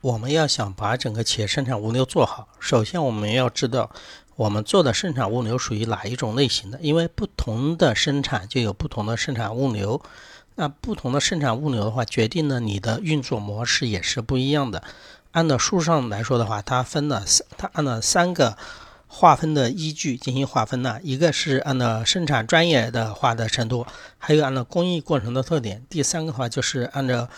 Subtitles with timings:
[0.00, 3.90] 我们要想把整个企业生产物流做好，首先我们要知道
[4.36, 10.00] 我们做的生产物流属于哪一种类型的，因为不同的生产就有不同的生产物流。
[10.58, 14.82] 那不同的生产物流的话，决定了你的运作模式也是不一样的。
[15.32, 18.56] 按照书上来说的话，它分了三，它按照三个
[19.06, 23.86] 划分的依据进行划分的，一个是按照生产专业的化的程度，
[24.16, 27.28] 还有按照工艺过程的特点，第三个的话就是按照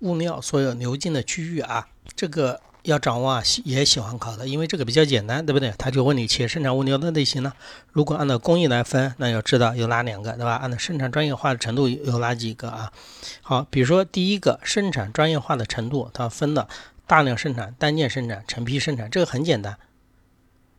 [0.00, 1.88] 物料所有流进的区域啊。
[2.14, 5.72] 这个要掌握啊，也喜欢考的，因为这个比较简单，对不对？
[5.78, 7.52] 他就问你企业生产物流的类型呢。
[7.92, 10.56] 如果按照工艺来分，那要知道有哪两个，对吧？
[10.56, 12.92] 按照生产专业化的程度有哪几个啊？
[13.40, 16.68] 好，比如说第一个生产专业化的程度，它分了
[17.06, 19.10] 大量生产、单件生产、成批生产。
[19.10, 19.78] 这个很简单，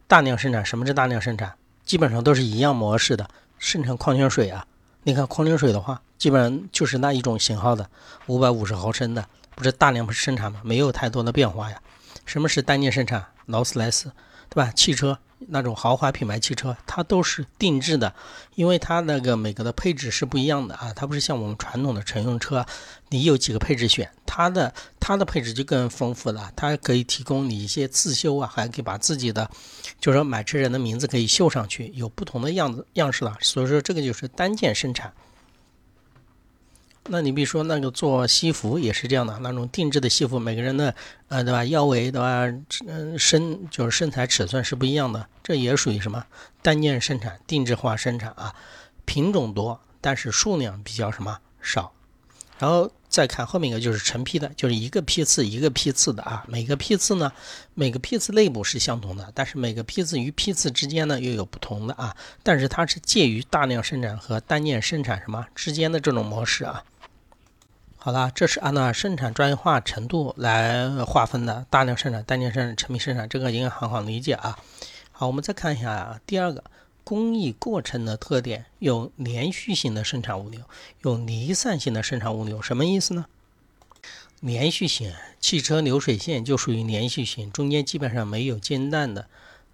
[0.07, 1.55] 大量生产，什么是大量生产？
[1.83, 3.27] 基本上都是一样模式的，
[3.57, 4.67] 生产矿泉水啊。
[5.07, 7.87] 你看矿泉水的话，基本上就是那一种型号的，
[8.25, 9.23] 五百五十毫升的。
[9.55, 10.59] 不是大量生产吗？
[10.63, 11.79] 没有太多的变化呀。
[12.25, 13.23] 什么是单件生产？
[13.45, 14.11] 劳斯莱斯，
[14.49, 14.71] 对吧？
[14.71, 18.13] 汽车那种豪华品牌汽车，它都是定制的，
[18.55, 20.93] 因为它那个每个的配置是不一样的啊。
[20.95, 22.65] 它不是像我们传统的乘用车，
[23.09, 26.51] 你有几个配置选，它的它的配置就更丰富了。
[26.55, 29.49] 它可以提供你一些自修啊，还可以把自己的，
[29.99, 33.37] 就是说买车人的名字可以绣上去，有不同的样子样式了。
[33.41, 35.13] 所以说这个就是单件生产。
[37.07, 40.95] 那你比如说那个做西服也是这样的，那种定制的西服，每个人的
[41.27, 42.51] 呃对吧，腰围对吧，
[42.87, 46.25] 嗯身就是身材尺寸是不一样的，这也属于什么
[46.63, 48.55] 单件生产、定制化生产啊，
[49.05, 51.91] 品种多，但是数量比较什么少。
[52.57, 57.31] 然后再看后面一个就是成批的，就是一个批次一个批次的啊，每个批次呢，
[57.73, 66.83] 每个批次内部是相同的，但是每个批次与批次之间呢又有不同的啊，但是它是介于大量生产和单件生产什么之间的这种模式啊。
[68.05, 74.59] 好了，这是按照生产专业化程度来划分的，大量生产、单件生产、成品生产，这个应该很好理解啊。
[75.11, 76.63] 好，我们再看一下啊第二个
[77.03, 80.61] 工艺过程的特点，有连续性的生产物流，
[81.01, 83.25] 有离散性的生产物流，什么意思呢？
[84.39, 89.27] 连续性，汽车流水线就属于连续性，中间基本上没有间断的。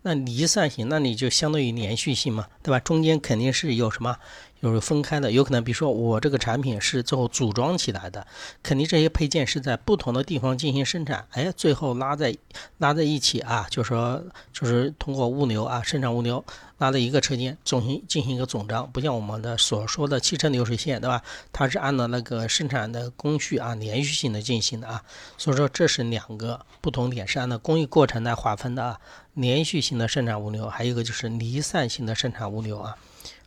[0.03, 2.79] 那离散型，那你就相当于连续性嘛，对吧？
[2.79, 4.17] 中间肯定是有什么，
[4.61, 8.25] 就是分开的，有可能比如说我这个产品是最后组装起来的，
[8.61, 12.35] 肯定这些配件是在不同的地方进行生产，哎，最后拉在
[12.77, 14.23] 拉在一起啊，就是说
[14.53, 16.43] 就是通过物流啊，生产物流
[16.77, 21.23] 拉在一个车间，进行进行一个总章，不像我们的所说的汽车流水线，对吧？
[21.51, 25.03] 它是按照那个生产的工序啊，连续性的进行的啊，
[25.37, 28.99] 所以说这是两个不同点，是按照工艺过程来划分的啊。
[29.33, 32.97] 连续性的生产物流，还有一个就是离散性的生产物流啊。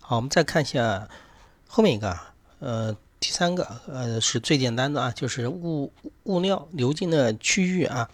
[0.07, 1.09] 好，我们再看一下
[1.67, 2.15] 后面一个，
[2.59, 5.91] 呃，第三个，呃，是最简单的啊，就是物
[6.25, 8.11] 物料流进的区域啊。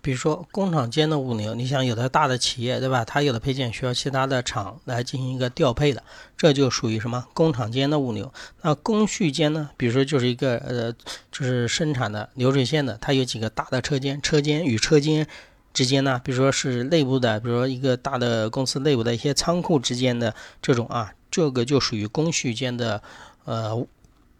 [0.00, 3.04] 比如说工厂间的物流，你想有的大的企业对吧？
[3.04, 6.02] 它有的配件需要其他的厂来进行一个调配的，
[6.38, 8.32] 这就属于什么工厂间的物流。
[8.62, 9.68] 那工序间呢？
[9.76, 10.92] 比如说就是一个呃，
[11.30, 15.26] 就是生产的流水线的，它有几个大的车间，车间与车间
[15.74, 23.02] 之间呢，比如说是内部的，比如说一个大的公司内部的一些仓库之间的这种啊，这个就属于工序间的
[23.44, 23.76] 呃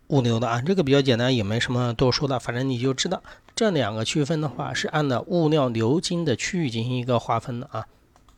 [0.07, 0.63] 物流的啊。
[0.63, 3.21] 这个比较简单，也没什么多说的，反正你就知道。
[3.57, 7.87] 这两个区分的话，是按照物料流经的区域进行一个划分的啊。